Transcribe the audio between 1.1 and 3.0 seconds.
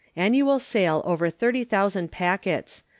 THIRTY THOUSAND PACKETS.